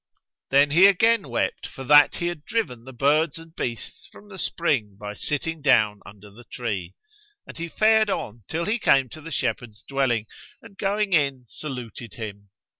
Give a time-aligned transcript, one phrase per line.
[0.49, 4.39] Then he again wept for that he had driven the birds and beasts from the
[4.39, 6.95] spring by sitting down under the tree,
[7.45, 10.25] and he fared on till he came to the shepherd's dwelling
[10.59, 12.49] and going in, saluted him.